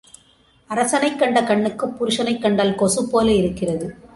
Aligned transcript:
அரசனைக் 0.67 1.19
கண்ட 1.19 1.43
கண்ணுக்குப் 1.43 1.97
புருஷனைக் 1.97 2.41
கண்டால் 2.41 2.75
கொசுப் 2.75 3.11
போல 3.11 3.31
இருக்கிறது. 3.31 3.95